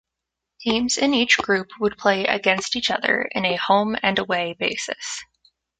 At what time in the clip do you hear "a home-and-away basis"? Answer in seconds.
3.45-5.23